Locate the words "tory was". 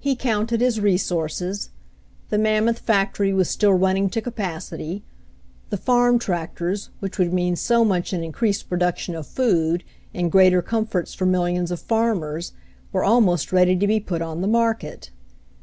3.12-3.50